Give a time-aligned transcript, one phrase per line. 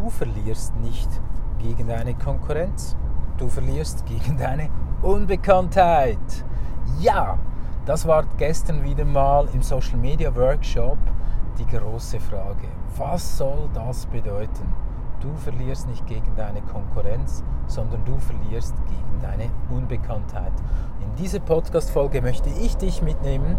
[0.00, 1.08] Du verlierst nicht
[1.58, 2.96] gegen deine Konkurrenz,
[3.36, 4.68] du verlierst gegen deine
[5.02, 6.44] Unbekanntheit.
[7.00, 7.36] Ja,
[7.84, 10.98] das war gestern wieder mal im Social Media Workshop
[11.58, 12.68] die große Frage.
[12.96, 14.72] Was soll das bedeuten?
[15.18, 20.52] Du verlierst nicht gegen deine Konkurrenz, sondern du verlierst gegen deine Unbekanntheit.
[21.02, 23.56] In dieser Podcast-Folge möchte ich dich mitnehmen,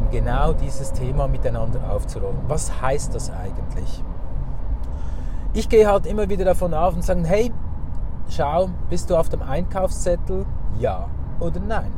[0.00, 2.40] um genau dieses Thema miteinander aufzurollen.
[2.48, 4.02] Was heißt das eigentlich?
[5.56, 7.50] Ich gehe halt immer wieder davon auf und sage, hey,
[8.28, 10.44] schau, bist du auf dem Einkaufszettel?
[10.78, 11.08] Ja
[11.40, 11.90] oder nein?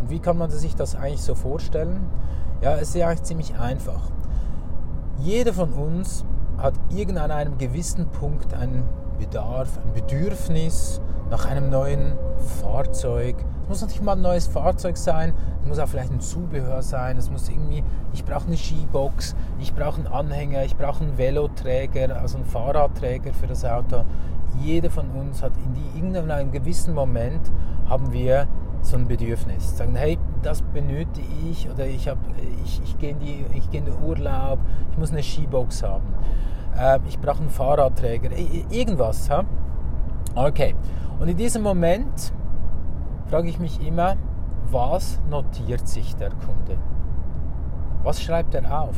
[0.00, 2.08] Und wie kann man sich das eigentlich so vorstellen?
[2.62, 4.00] Ja, es ist ja eigentlich ziemlich einfach.
[5.18, 6.24] Jeder von uns
[6.56, 8.84] hat irgendein einem gewissen Punkt einen
[9.18, 12.14] Bedarf, ein Bedürfnis nach einem neuen
[12.62, 13.36] Fahrzeug.
[13.68, 17.16] Es muss nicht mal ein neues Fahrzeug sein, es muss auch vielleicht ein Zubehör sein,
[17.16, 22.16] es muss irgendwie, ich brauche eine Skibox, ich brauche einen Anhänger, ich brauche einen Veloträger,
[22.16, 24.04] also einen Fahrradträger für das Auto.
[24.62, 27.40] Jeder von uns hat in die, irgendeinem gewissen Moment
[27.88, 28.46] haben wir
[28.82, 29.76] so ein Bedürfnis.
[29.76, 32.08] Sagen, hey, das benötige ich oder ich,
[32.64, 34.60] ich, ich gehe in, geh in den Urlaub,
[34.92, 36.14] ich muss eine Skibox haben,
[36.78, 38.30] äh, ich brauche einen Fahrradträger,
[38.70, 39.28] irgendwas.
[39.28, 39.42] Ha?
[40.36, 40.76] Okay,
[41.18, 42.32] und in diesem Moment
[43.28, 44.16] frage ich mich immer,
[44.70, 46.78] was notiert sich der Kunde?
[48.02, 48.96] Was schreibt er auf?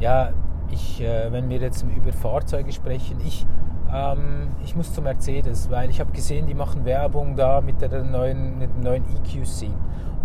[0.00, 0.30] Ja,
[0.70, 3.46] ich, äh, wenn wir jetzt über Fahrzeuge sprechen, ich
[3.92, 8.02] ähm, ich muss zu Mercedes, weil ich habe gesehen, die machen Werbung da mit, der
[8.02, 9.70] neuen, mit dem neuen EQC.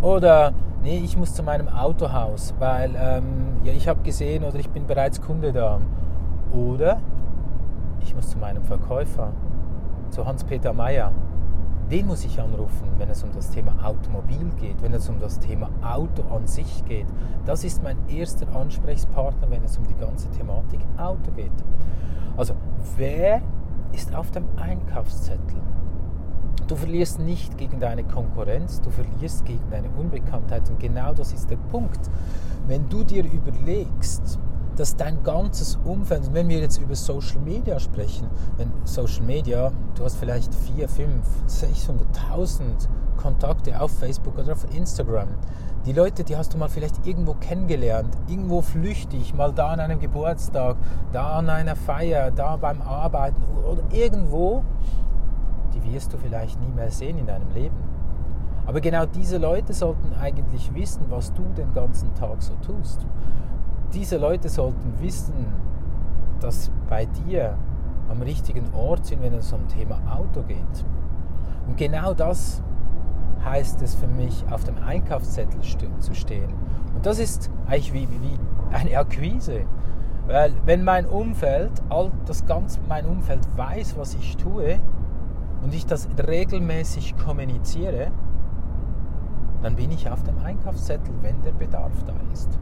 [0.02, 0.54] Oder
[0.84, 4.88] nee, ich muss zu meinem Autohaus, weil ähm, ja, ich habe gesehen oder ich bin
[4.88, 5.82] bereits Kunde da.
[6.54, 7.00] Oder
[8.02, 9.34] ich muss zu meinem Verkäufer,
[10.12, 11.12] zu Hans-Peter Meyer.
[11.90, 15.40] Den muss ich anrufen, wenn es um das Thema Automobil geht, wenn es um das
[15.40, 17.08] Thema Auto an sich geht.
[17.46, 21.52] Das ist mein erster Ansprechpartner, wenn es um die ganze Thematik Auto geht.
[22.36, 22.56] Also,
[22.98, 23.42] wer
[23.94, 25.62] ist auf dem Einkaufszettel?
[26.68, 30.70] Du verlierst nicht gegen deine Konkurrenz, du verlierst gegen deine Unbekanntheit.
[30.70, 32.10] Und genau das ist der Punkt.
[32.68, 34.38] Wenn du dir überlegst,
[34.78, 38.28] dass dein ganzes Umfeld, wenn wir jetzt über Social Media sprechen,
[38.58, 42.62] wenn Social Media, du hast vielleicht 4, 5, 600.000
[43.18, 45.28] Kontakte auf Facebook oder auf Instagram.
[45.86, 50.00] Die Leute, die hast du mal vielleicht irgendwo kennengelernt, irgendwo flüchtig, mal da an einem
[50.00, 50.78] Geburtstag,
[51.12, 54.64] da an einer Feier, da beim Arbeiten oder irgendwo
[55.78, 57.76] die wirst du vielleicht nie mehr sehen in deinem Leben.
[58.66, 63.06] Aber genau diese Leute sollten eigentlich wissen, was du den ganzen Tag so tust.
[63.94, 65.48] Diese Leute sollten wissen,
[66.40, 67.58] dass bei dir
[68.10, 70.86] am richtigen Ort sind, wenn es um Thema Auto geht.
[71.68, 72.62] Und genau das
[73.44, 75.62] heißt es für mich, auf dem Einkaufszettel
[76.00, 76.54] zu stehen.
[76.96, 78.40] Und das ist eigentlich wie, wie
[78.74, 79.62] eine Akquise.
[80.28, 84.80] Weil wenn mein Umfeld, all das ganze mein Umfeld weiß, was ich tue,
[85.62, 88.12] und ich das regelmäßig kommuniziere,
[89.62, 92.60] dann bin ich auf dem Einkaufszettel, wenn der Bedarf da ist.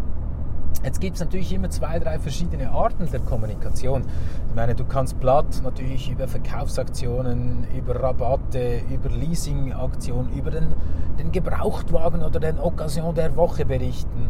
[0.86, 4.04] Jetzt gibt es natürlich immer zwei, drei verschiedene Arten der Kommunikation.
[4.48, 10.76] Ich meine, du kannst platt natürlich über Verkaufsaktionen, über Rabatte, über Leasingaktionen, über den,
[11.18, 14.30] den Gebrauchtwagen oder den Occasion der Woche berichten.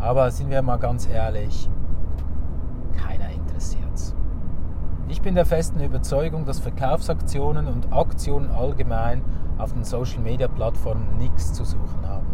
[0.00, 1.70] Aber sind wir mal ganz ehrlich,
[5.12, 9.22] Ich bin der festen Überzeugung, dass Verkaufsaktionen und Aktionen allgemein
[9.58, 12.31] auf den Social-Media-Plattformen nichts zu suchen haben.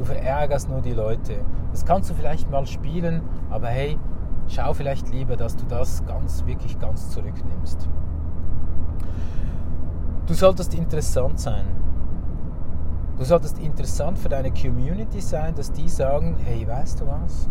[0.00, 1.44] Du verärgerst nur die Leute.
[1.72, 3.98] Das kannst du vielleicht mal spielen, aber hey,
[4.48, 7.86] schau vielleicht lieber, dass du das ganz, wirklich ganz zurücknimmst.
[10.26, 11.66] Du solltest interessant sein.
[13.18, 17.50] Du solltest interessant für deine Community sein, dass die sagen, hey, weißt du was?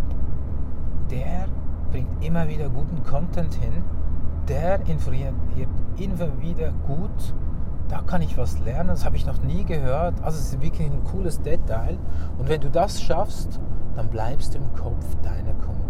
[1.11, 1.45] Der
[1.91, 3.83] bringt immer wieder guten Content hin
[4.49, 5.33] der informiert
[5.97, 7.33] immer wieder gut.
[7.89, 10.22] Da kann ich was lernen, das habe ich noch nie gehört.
[10.22, 11.97] Also es ist wirklich ein cooles Detail.
[12.38, 13.59] Und wenn du das schaffst,
[13.95, 15.81] dann bleibst du im Kopf deiner Kunden,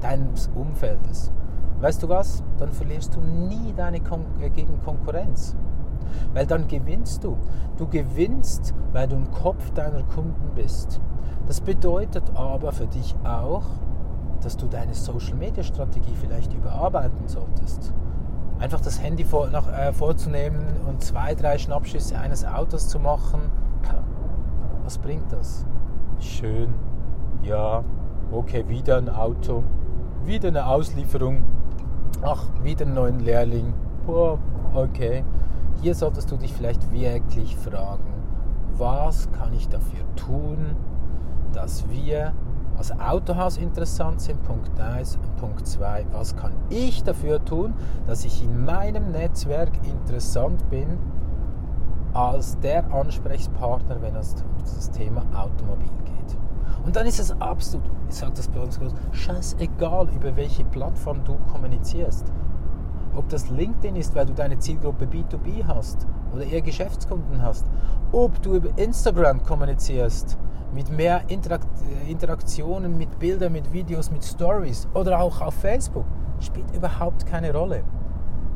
[0.00, 1.32] deines Umfeldes.
[1.80, 2.42] Weißt du was?
[2.58, 5.56] Dann verlierst du nie deine Kon äh, gegen Konkurrenz.
[6.34, 7.38] Weil dann gewinnst du.
[7.78, 11.00] Du gewinnst, weil du im Kopf deiner Kunden bist.
[11.46, 13.64] Das bedeutet aber für dich auch,
[14.42, 17.94] dass du deine Social-Media-Strategie vielleicht überarbeiten solltest.
[18.58, 23.40] Einfach das Handy vor, nach, äh, vorzunehmen und zwei, drei Schnappschüsse eines Autos zu machen,
[24.82, 25.64] was bringt das?
[26.18, 26.74] Schön,
[27.42, 27.84] ja,
[28.32, 29.62] okay, wieder ein Auto,
[30.24, 31.44] wieder eine Auslieferung,
[32.22, 33.74] ach, wieder einen neuen Lehrling,
[34.06, 34.38] boah,
[34.74, 35.24] okay.
[35.80, 38.12] Hier solltest du dich vielleicht wirklich fragen,
[38.76, 40.74] was kann ich dafür tun,
[41.52, 42.32] dass wir
[42.78, 47.74] als Autohaus interessant sind, Punkt 1 und Punkt 2, was kann ich dafür tun,
[48.06, 50.96] dass ich in meinem Netzwerk interessant bin
[52.14, 56.38] als der Ansprechpartner, wenn es um das Thema Automobil geht.
[56.84, 61.24] Und dann ist es absolut, ich sage das bei uns groß, scheißegal, über welche Plattform
[61.24, 62.32] du kommunizierst.
[63.16, 67.66] Ob das LinkedIn ist, weil du deine Zielgruppe B2B hast oder eher Geschäftskunden hast.
[68.12, 70.38] Ob du über Instagram kommunizierst
[70.72, 71.22] mit mehr
[72.08, 76.06] Interaktionen, mit Bildern, mit Videos, mit Stories oder auch auf Facebook,
[76.40, 77.84] spielt überhaupt keine Rolle.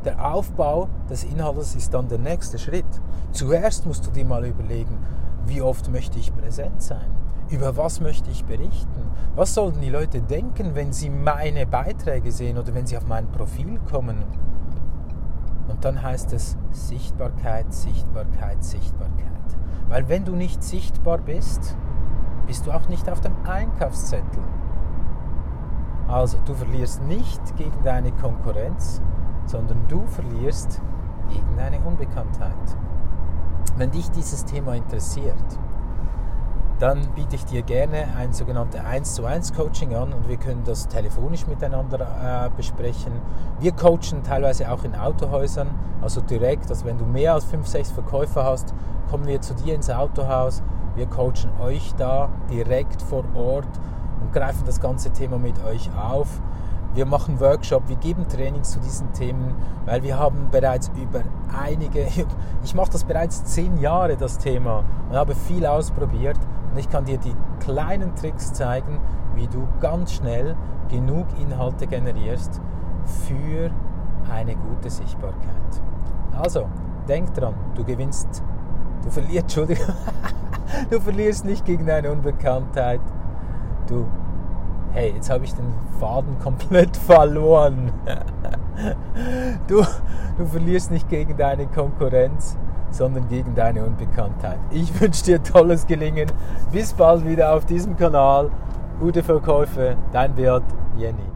[0.05, 2.85] Der Aufbau des Inhalts ist dann der nächste Schritt.
[3.31, 4.97] Zuerst musst du dir mal überlegen,
[5.45, 7.09] wie oft möchte ich präsent sein?
[7.49, 9.11] Über was möchte ich berichten?
[9.35, 13.31] Was sollten die Leute denken, wenn sie meine Beiträge sehen oder wenn sie auf mein
[13.31, 14.23] Profil kommen?
[15.67, 19.23] Und dann heißt es Sichtbarkeit, Sichtbarkeit, Sichtbarkeit.
[19.87, 21.75] Weil wenn du nicht sichtbar bist,
[22.47, 24.43] bist du auch nicht auf dem Einkaufszettel.
[26.07, 29.01] Also du verlierst nicht gegen deine Konkurrenz,
[29.45, 30.81] sondern du verlierst
[31.29, 32.77] gegen deine Unbekanntheit.
[33.77, 35.35] Wenn dich dieses Thema interessiert,
[36.79, 40.63] dann biete ich dir gerne ein sogenanntes 1 zu 1 Coaching an und wir können
[40.65, 43.13] das telefonisch miteinander äh, besprechen.
[43.59, 45.69] Wir coachen teilweise auch in Autohäusern,
[46.01, 48.73] also direkt, also wenn du mehr als 5, 6 Verkäufer hast,
[49.09, 50.61] kommen wir zu dir ins Autohaus,
[50.95, 53.67] wir coachen euch da direkt vor Ort
[54.21, 56.41] und greifen das ganze Thema mit euch auf.
[56.93, 59.55] Wir machen Workshops, wir geben Trainings zu diesen Themen,
[59.85, 62.07] weil wir haben bereits über einige,
[62.63, 66.37] ich mache das bereits zehn Jahre, das Thema, und habe viel ausprobiert
[66.71, 68.99] und ich kann dir die kleinen Tricks zeigen,
[69.33, 70.55] wie du ganz schnell
[70.89, 72.61] genug Inhalte generierst
[73.05, 73.71] für
[74.31, 75.81] eine gute Sichtbarkeit.
[76.39, 76.67] Also,
[77.07, 78.43] denk dran, du gewinnst,
[79.03, 79.95] du verlierst, Entschuldigung,
[80.89, 83.01] du verlierst nicht gegen deine Unbekanntheit,
[83.87, 84.07] du
[84.93, 87.91] hey, jetzt habe ich den Faden komplett verloren.
[89.67, 89.83] Du,
[90.37, 92.57] du verlierst nicht gegen deine Konkurrenz,
[92.91, 94.59] sondern gegen deine Unbekanntheit.
[94.71, 96.31] Ich wünsche dir tolles Gelingen.
[96.71, 98.49] Bis bald wieder auf diesem Kanal.
[98.99, 100.63] Gute Verkäufe, dein Wirt
[100.97, 101.32] Jenny.